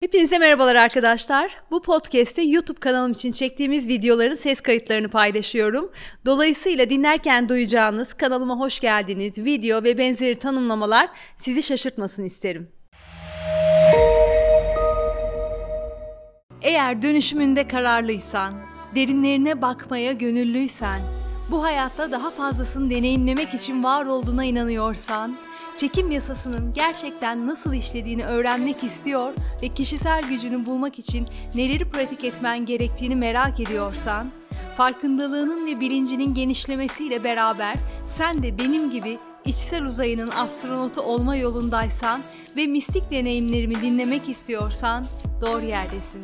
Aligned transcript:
Hepinize 0.00 0.38
merhabalar 0.38 0.74
arkadaşlar. 0.74 1.56
Bu 1.70 1.82
podcast'te 1.82 2.42
YouTube 2.42 2.80
kanalım 2.80 3.12
için 3.12 3.32
çektiğimiz 3.32 3.88
videoların 3.88 4.36
ses 4.36 4.60
kayıtlarını 4.60 5.08
paylaşıyorum. 5.08 5.90
Dolayısıyla 6.26 6.90
dinlerken 6.90 7.48
duyacağınız 7.48 8.14
kanalıma 8.14 8.58
hoş 8.58 8.80
geldiniz 8.80 9.38
video 9.38 9.82
ve 9.82 9.98
benzeri 9.98 10.38
tanımlamalar 10.38 11.08
sizi 11.36 11.62
şaşırtmasın 11.62 12.24
isterim. 12.24 12.68
Eğer 16.62 17.02
dönüşümünde 17.02 17.68
kararlıysan, 17.68 18.54
derinlerine 18.94 19.62
bakmaya 19.62 20.12
gönüllüysen, 20.12 21.00
bu 21.50 21.62
hayatta 21.62 22.10
daha 22.10 22.30
fazlasını 22.30 22.90
deneyimlemek 22.90 23.54
için 23.54 23.84
var 23.84 24.04
olduğuna 24.04 24.44
inanıyorsan, 24.44 25.38
çekim 25.78 26.10
yasasının 26.10 26.72
gerçekten 26.72 27.46
nasıl 27.46 27.74
işlediğini 27.74 28.24
öğrenmek 28.24 28.84
istiyor 28.84 29.32
ve 29.62 29.68
kişisel 29.68 30.22
gücünü 30.22 30.66
bulmak 30.66 30.98
için 30.98 31.28
neleri 31.54 31.90
pratik 31.90 32.24
etmen 32.24 32.66
gerektiğini 32.66 33.16
merak 33.16 33.60
ediyorsan, 33.60 34.30
farkındalığının 34.76 35.66
ve 35.66 35.80
bilincinin 35.80 36.34
genişlemesiyle 36.34 37.24
beraber 37.24 37.76
sen 38.16 38.42
de 38.42 38.58
benim 38.58 38.90
gibi 38.90 39.18
içsel 39.44 39.84
uzayının 39.84 40.30
astronotu 40.30 41.00
olma 41.00 41.36
yolundaysan 41.36 42.22
ve 42.56 42.66
mistik 42.66 43.10
deneyimlerimi 43.10 43.82
dinlemek 43.82 44.28
istiyorsan 44.28 45.04
doğru 45.40 45.64
yerdesin. 45.64 46.22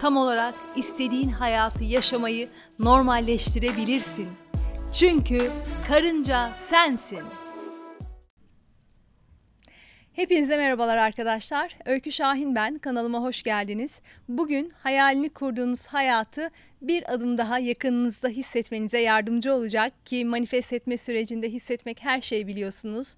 Tam 0.00 0.16
olarak 0.16 0.54
istediğin 0.76 1.28
hayatı 1.28 1.84
yaşamayı 1.84 2.48
normalleştirebilirsin. 2.78 4.28
Çünkü 4.92 5.50
karınca 5.88 6.50
sensin. 6.70 7.43
Hepinize 10.14 10.56
merhabalar 10.56 10.96
arkadaşlar. 10.96 11.76
Öykü 11.84 12.12
Şahin 12.12 12.54
ben. 12.54 12.78
Kanalıma 12.78 13.22
hoş 13.22 13.42
geldiniz. 13.42 14.00
Bugün 14.28 14.72
hayalini 14.82 15.28
kurduğunuz 15.28 15.86
hayatı 15.86 16.50
bir 16.82 17.14
adım 17.14 17.38
daha 17.38 17.58
yakınınızda 17.58 18.28
hissetmenize 18.28 18.98
yardımcı 18.98 19.54
olacak 19.54 20.06
ki 20.06 20.24
manifest 20.24 20.72
etme 20.72 20.98
sürecinde 20.98 21.48
hissetmek 21.48 22.04
her 22.04 22.20
şey 22.20 22.46
biliyorsunuz. 22.46 23.16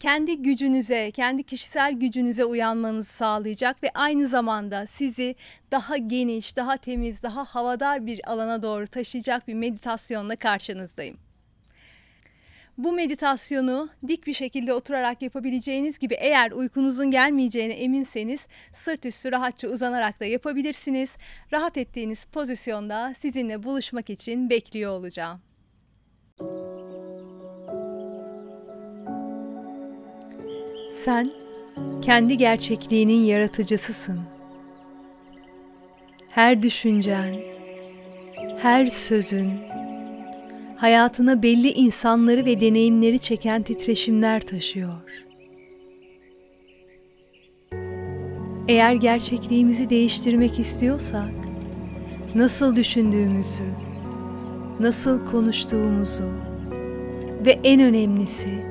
Kendi 0.00 0.42
gücünüze, 0.42 1.10
kendi 1.10 1.42
kişisel 1.42 1.92
gücünüze 1.92 2.44
uyanmanızı 2.44 3.12
sağlayacak 3.12 3.82
ve 3.82 3.90
aynı 3.94 4.28
zamanda 4.28 4.86
sizi 4.86 5.34
daha 5.70 5.96
geniş, 5.96 6.56
daha 6.56 6.76
temiz, 6.76 7.22
daha 7.22 7.44
havadar 7.44 8.06
bir 8.06 8.30
alana 8.30 8.62
doğru 8.62 8.86
taşıyacak 8.86 9.48
bir 9.48 9.54
meditasyonla 9.54 10.36
karşınızdayım. 10.36 11.27
Bu 12.78 12.92
meditasyonu 12.92 13.88
dik 14.08 14.26
bir 14.26 14.32
şekilde 14.32 14.72
oturarak 14.72 15.22
yapabileceğiniz 15.22 15.98
gibi 15.98 16.14
eğer 16.14 16.50
uykunuzun 16.50 17.10
gelmeyeceğine 17.10 17.72
eminseniz 17.72 18.46
sırt 18.72 19.06
üstü 19.06 19.32
rahatça 19.32 19.68
uzanarak 19.68 20.20
da 20.20 20.24
yapabilirsiniz. 20.24 21.10
Rahat 21.52 21.76
ettiğiniz 21.76 22.24
pozisyonda 22.24 23.14
sizinle 23.18 23.62
buluşmak 23.62 24.10
için 24.10 24.50
bekliyor 24.50 24.92
olacağım. 24.92 25.40
Sen 30.90 31.30
kendi 32.02 32.36
gerçekliğinin 32.36 33.24
yaratıcısısın. 33.24 34.20
Her 36.30 36.62
düşüncen, 36.62 37.40
her 38.58 38.86
sözün, 38.86 39.67
hayatına 40.78 41.42
belli 41.42 41.72
insanları 41.72 42.44
ve 42.44 42.60
deneyimleri 42.60 43.18
çeken 43.18 43.62
titreşimler 43.62 44.40
taşıyor. 44.40 45.00
Eğer 48.68 48.94
gerçekliğimizi 48.94 49.90
değiştirmek 49.90 50.58
istiyorsak, 50.58 51.30
nasıl 52.34 52.76
düşündüğümüzü, 52.76 53.64
nasıl 54.80 55.26
konuştuğumuzu 55.26 56.30
ve 57.46 57.60
en 57.64 57.80
önemlisi 57.80 58.64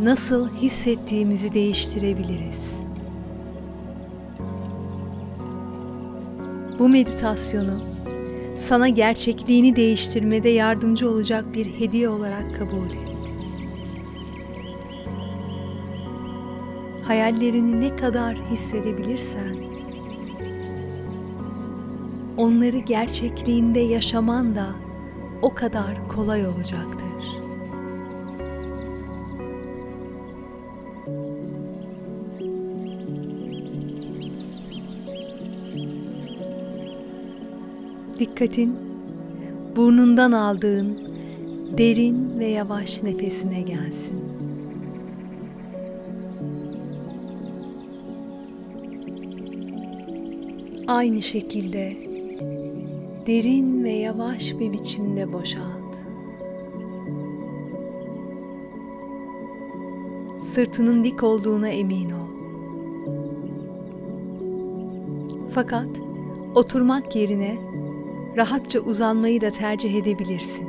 nasıl 0.00 0.48
hissettiğimizi 0.48 1.54
değiştirebiliriz. 1.54 2.80
Bu 6.78 6.88
meditasyonu 6.88 7.80
sana 8.58 8.88
gerçekliğini 8.88 9.76
değiştirmede 9.76 10.48
yardımcı 10.48 11.10
olacak 11.10 11.54
bir 11.54 11.66
hediye 11.66 12.08
olarak 12.08 12.54
kabul 12.54 12.86
et. 12.86 13.16
Hayallerini 17.02 17.80
ne 17.80 17.96
kadar 17.96 18.36
hissedebilirsen, 18.50 19.56
onları 22.36 22.78
gerçekliğinde 22.78 23.80
yaşaman 23.80 24.54
da 24.56 24.66
o 25.42 25.54
kadar 25.54 26.08
kolay 26.08 26.46
olacaktır. 26.46 27.45
Dikkatin 38.18 38.76
burnundan 39.76 40.32
aldığın 40.32 40.98
derin 41.78 42.38
ve 42.38 42.46
yavaş 42.46 43.02
nefesine 43.02 43.62
gelsin. 43.62 44.20
Aynı 50.86 51.22
şekilde 51.22 51.96
derin 53.26 53.84
ve 53.84 53.92
yavaş 53.92 54.58
bir 54.58 54.72
biçimde 54.72 55.32
boşalt. 55.32 55.96
Sırtının 60.42 61.04
dik 61.04 61.22
olduğuna 61.22 61.68
emin 61.68 62.10
ol. 62.10 62.26
Fakat 65.50 65.88
oturmak 66.54 67.16
yerine 67.16 67.58
rahatça 68.36 68.80
uzanmayı 68.80 69.40
da 69.40 69.50
tercih 69.50 69.94
edebilirsin. 69.94 70.68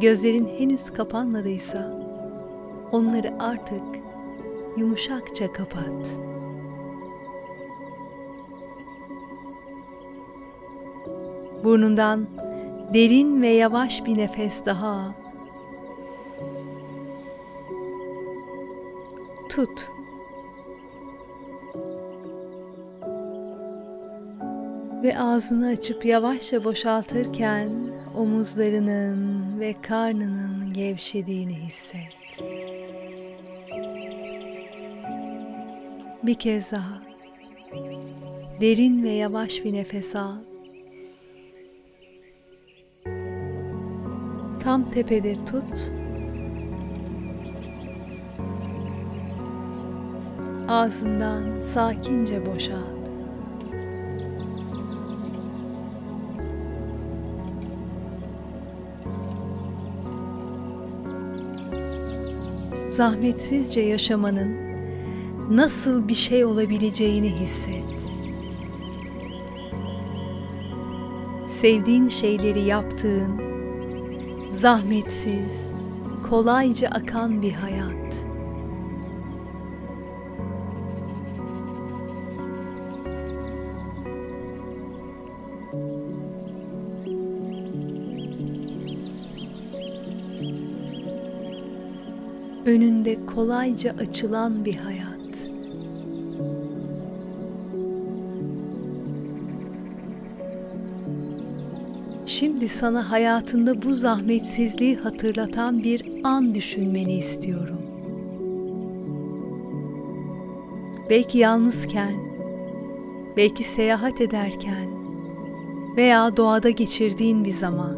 Gözlerin 0.00 0.46
henüz 0.58 0.90
kapanmadıysa 0.90 2.02
onları 2.92 3.36
artık 3.38 3.82
yumuşakça 4.76 5.52
kapat. 5.52 6.10
Burnundan 11.64 12.26
derin 12.94 13.42
ve 13.42 13.48
yavaş 13.48 14.04
bir 14.06 14.18
nefes 14.18 14.64
daha 14.64 14.88
al. 14.88 15.12
Tut. 19.48 19.92
Ve 25.02 25.18
ağzını 25.18 25.66
açıp 25.66 26.04
yavaşça 26.04 26.64
boşaltırken 26.64 27.70
omuzlarının 28.16 29.60
ve 29.60 29.74
karnının 29.82 30.72
gevşediğini 30.72 31.54
hisset. 31.54 32.42
Bir 36.22 36.34
kez 36.34 36.72
daha 36.72 37.02
derin 38.60 39.02
ve 39.02 39.10
yavaş 39.10 39.64
bir 39.64 39.72
nefes 39.72 40.16
al. 40.16 40.36
Tam 44.60 44.90
tepede 44.90 45.44
tut. 45.44 45.92
Ağzından 50.68 51.60
sakince 51.60 52.46
boşalt. 52.46 53.01
Zahmetsizce 62.92 63.80
yaşamanın 63.80 64.56
nasıl 65.50 66.08
bir 66.08 66.14
şey 66.14 66.44
olabileceğini 66.44 67.30
hisset. 67.30 68.02
Sevdiğin 71.46 72.08
şeyleri 72.08 72.60
yaptığın, 72.60 73.40
zahmetsiz, 74.50 75.70
kolayca 76.30 76.88
akan 76.88 77.42
bir 77.42 77.52
hayat. 77.52 78.31
önünde 92.72 93.26
kolayca 93.26 93.94
açılan 93.98 94.64
bir 94.64 94.74
hayat. 94.74 95.12
Şimdi 102.26 102.68
sana 102.68 103.10
hayatında 103.10 103.82
bu 103.82 103.92
zahmetsizliği 103.92 104.96
hatırlatan 104.96 105.82
bir 105.82 106.04
an 106.24 106.54
düşünmeni 106.54 107.16
istiyorum. 107.16 107.78
Belki 111.10 111.38
yalnızken, 111.38 112.14
belki 113.36 113.64
seyahat 113.64 114.20
ederken 114.20 114.88
veya 115.96 116.36
doğada 116.36 116.70
geçirdiğin 116.70 117.44
bir 117.44 117.52
zaman 117.52 117.96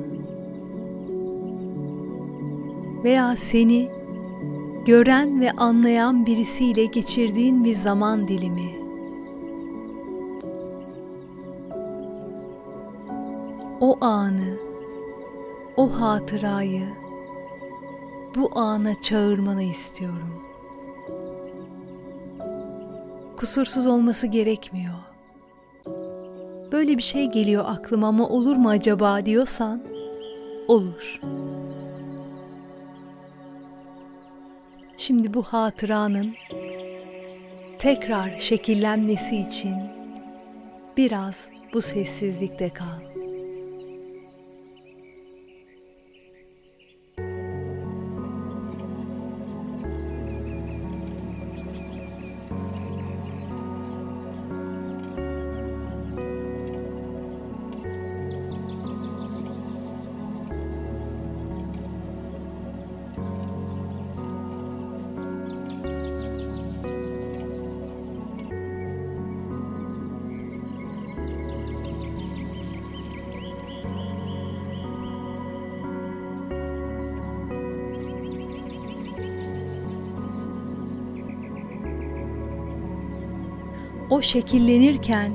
veya 3.05 3.37
seni 3.37 3.94
gören 4.85 5.41
ve 5.41 5.53
anlayan 5.53 6.27
birisiyle 6.27 6.85
geçirdiğin 6.85 7.65
bir 7.65 7.77
zaman 7.77 8.29
dilimi. 8.29 8.85
O 13.81 13.99
anı, 14.01 14.59
o 15.77 15.89
hatırayı 16.01 16.89
bu 18.35 18.51
ana 18.55 19.01
çağırmanı 19.01 19.63
istiyorum. 19.63 20.43
Kusursuz 23.37 23.87
olması 23.87 24.27
gerekmiyor. 24.27 24.95
Böyle 26.73 26.97
bir 26.97 27.03
şey 27.03 27.31
geliyor 27.31 27.65
aklıma 27.69 28.09
ama 28.09 28.29
olur 28.29 28.57
mu 28.57 28.69
acaba 28.69 29.27
diyorsan 29.27 29.83
olur. 30.69 31.21
Şimdi 35.07 35.35
bu 35.35 35.43
hatıranın 35.43 36.35
tekrar 37.79 38.39
şekillenmesi 38.39 39.37
için 39.37 39.77
biraz 40.97 41.49
bu 41.75 41.81
sessizlikte 41.81 42.69
kal. 42.69 43.14
O 84.11 84.23
şekillenirken 84.23 85.33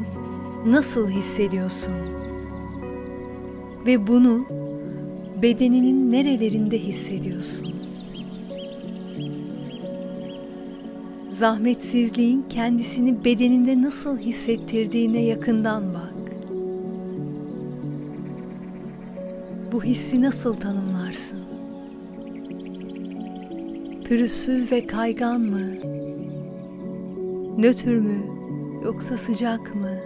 nasıl 0.65 1.09
hissediyorsun? 1.09 1.93
Ve 3.85 4.07
bunu 4.07 4.45
bedeninin 5.41 6.11
nerelerinde 6.11 6.77
hissediyorsun? 6.77 7.75
Zahmetsizliğin 11.29 12.45
kendisini 12.49 13.25
bedeninde 13.25 13.81
nasıl 13.81 14.17
hissettirdiğine 14.17 15.21
yakından 15.21 15.93
bak. 15.93 16.13
Bu 19.71 19.83
hissi 19.83 20.21
nasıl 20.21 20.53
tanımlarsın? 20.53 21.39
Pürüzsüz 24.03 24.71
ve 24.71 24.87
kaygan 24.87 25.41
mı? 25.41 25.75
Nötr 27.57 27.87
mü? 27.87 28.38
Yoksa 28.83 29.17
sıcak 29.17 29.75
mı? 29.75 29.99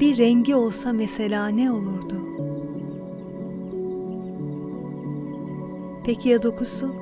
Bir 0.00 0.18
rengi 0.18 0.54
olsa 0.54 0.92
mesela 0.92 1.48
ne 1.48 1.72
olurdu? 1.72 2.14
Peki 6.04 6.28
ya 6.28 6.42
dokusu? 6.42 6.94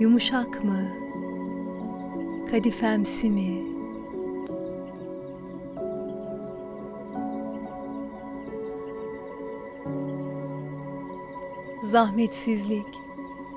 Yumuşak 0.00 0.64
mı? 0.64 0.88
Kadifemsi 2.50 3.30
mi? 3.30 3.62
Zahmetsizlik 11.82 12.86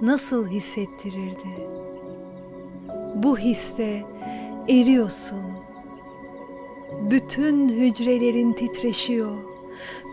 nasıl 0.01 0.47
hissettirirdi? 0.47 1.72
Bu 3.23 3.37
hisse 3.37 4.01
eriyorsun. 4.69 5.43
Bütün 7.11 7.69
hücrelerin 7.69 8.53
titreşiyor. 8.53 9.43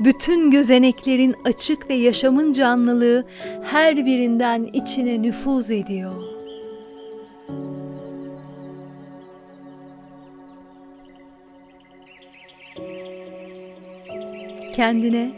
Bütün 0.00 0.50
gözeneklerin 0.50 1.34
açık 1.44 1.90
ve 1.90 1.94
yaşamın 1.94 2.52
canlılığı 2.52 3.24
her 3.62 3.96
birinden 3.96 4.62
içine 4.62 5.22
nüfuz 5.22 5.70
ediyor. 5.70 6.22
Kendine 14.72 15.30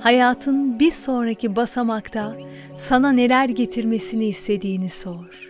hayatın 0.00 0.80
bir 0.80 0.92
sonraki 0.92 1.56
basamakta 1.56 2.36
sana 2.76 3.12
neler 3.12 3.48
getirmesini 3.48 4.26
istediğini 4.26 4.90
sor. 4.90 5.49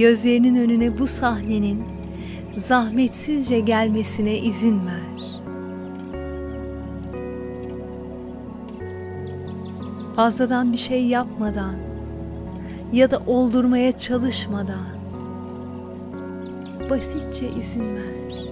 Gözlerinin 0.00 0.54
önüne 0.54 0.98
bu 0.98 1.06
sahnenin 1.06 1.84
zahmetsizce 2.56 3.60
gelmesine 3.60 4.38
izin 4.38 4.86
ver. 4.86 5.40
Fazladan 10.16 10.72
bir 10.72 10.78
şey 10.78 11.06
yapmadan 11.06 11.74
ya 12.92 13.10
da 13.10 13.22
oldurmaya 13.26 13.92
çalışmadan 13.92 14.86
basitçe 16.90 17.48
izin 17.48 17.96
ver. 17.96 18.50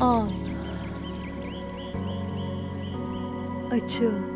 Al. 0.00 0.28
Açıl. 3.70 4.33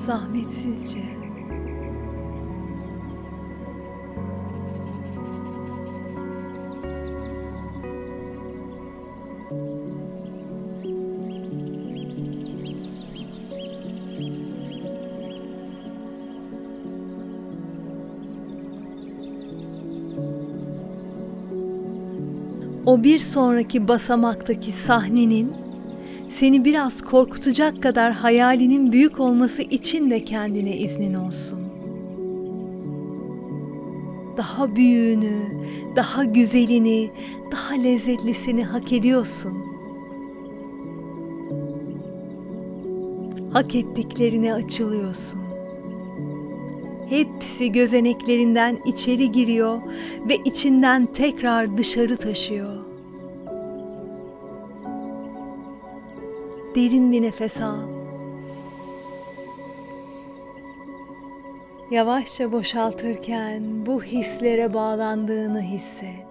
Zahmetsizce. 0.00 0.98
O 22.86 23.04
bir 23.04 23.18
sonraki 23.18 23.88
basamaktaki 23.88 24.72
sahnenin 24.72 25.69
seni 26.30 26.64
biraz 26.64 27.02
korkutacak 27.02 27.82
kadar 27.82 28.12
hayalinin 28.12 28.92
büyük 28.92 29.20
olması 29.20 29.62
için 29.62 30.10
de 30.10 30.24
kendine 30.24 30.76
iznin 30.76 31.14
olsun. 31.14 31.60
Daha 34.36 34.76
büyüğünü, 34.76 35.42
daha 35.96 36.24
güzelini, 36.24 37.10
daha 37.52 37.74
lezzetlisini 37.74 38.64
hak 38.64 38.92
ediyorsun. 38.92 39.52
Hak 43.52 43.74
ettiklerine 43.74 44.54
açılıyorsun. 44.54 45.40
Hepsi 47.08 47.72
gözeneklerinden 47.72 48.78
içeri 48.86 49.32
giriyor 49.32 49.80
ve 50.28 50.36
içinden 50.44 51.06
tekrar 51.06 51.78
dışarı 51.78 52.16
taşıyor. 52.16 52.79
Derin 56.74 57.12
bir 57.12 57.22
nefes 57.22 57.62
al. 57.62 57.78
Yavaşça 61.90 62.52
boşaltırken 62.52 63.86
bu 63.86 64.02
hislere 64.02 64.74
bağlandığını 64.74 65.62
hisset. 65.62 66.26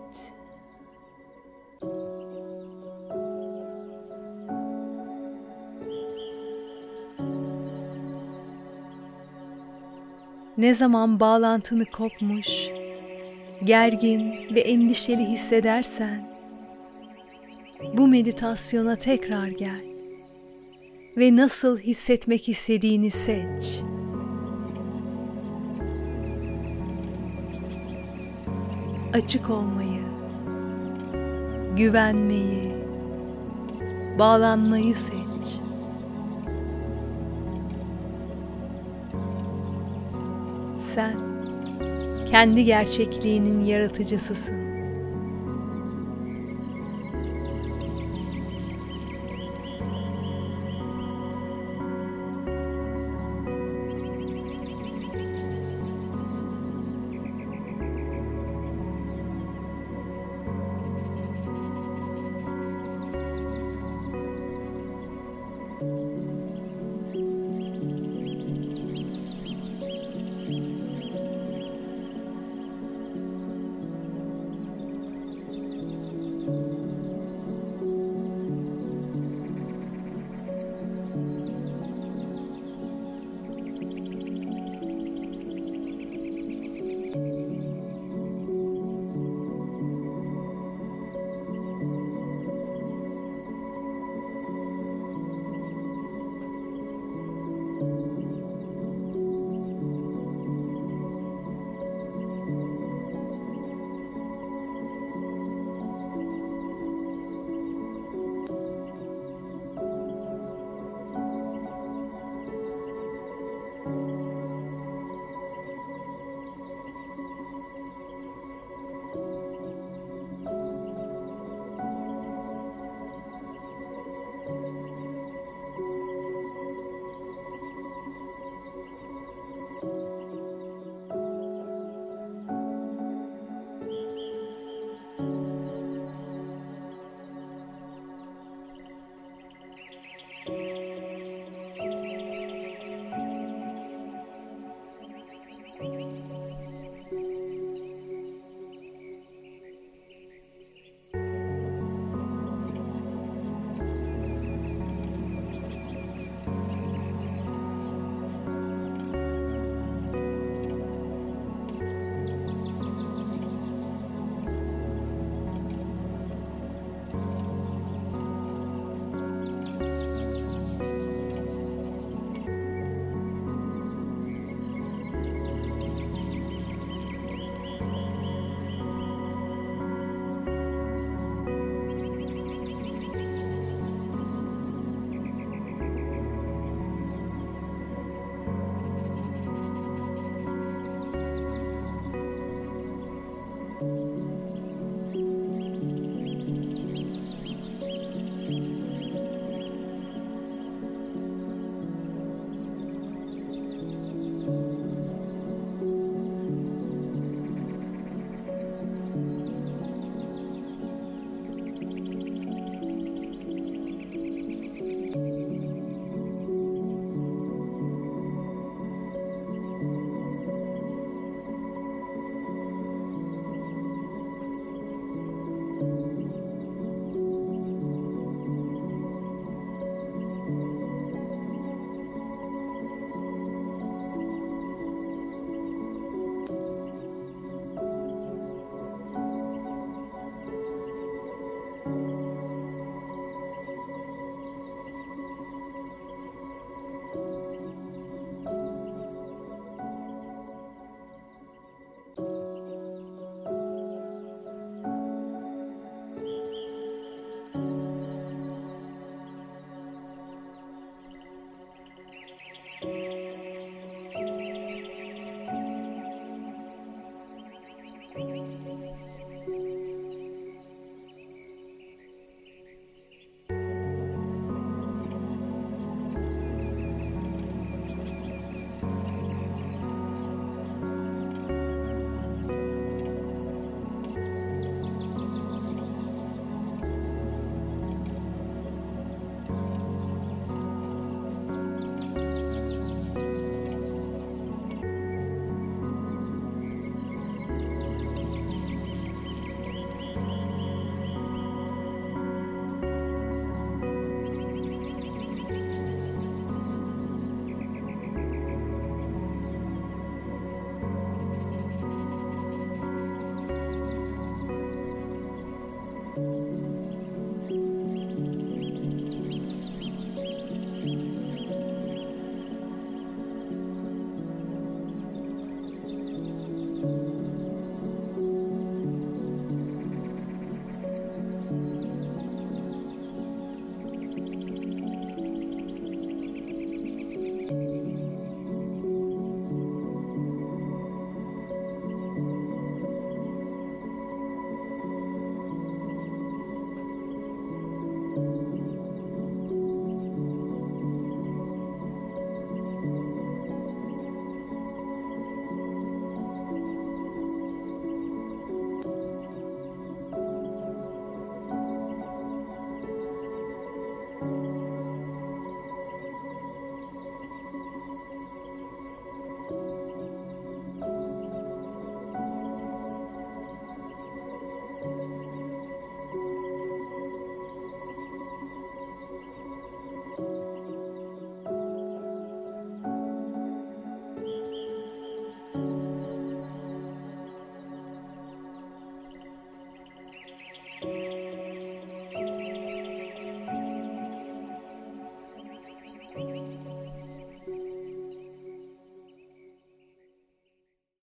Ne 10.57 10.75
zaman 10.75 11.19
bağlantını 11.19 11.85
kopmuş, 11.85 12.69
gergin 13.63 14.55
ve 14.55 14.59
endişeli 14.59 15.25
hissedersen 15.25 16.29
bu 17.93 18.07
meditasyona 18.07 18.95
tekrar 18.95 19.47
gel 19.47 19.88
ve 21.19 21.35
nasıl 21.35 21.77
hissetmek 21.77 22.49
istediğini 22.49 23.11
seç. 23.11 23.81
Açık 29.13 29.49
olmayı, 29.49 30.01
güvenmeyi, 31.77 32.71
bağlanmayı 34.19 34.95
seç. 34.95 35.59
Sen 40.77 41.15
kendi 42.31 42.63
gerçekliğinin 42.63 43.65
yaratıcısısın. 43.65 44.58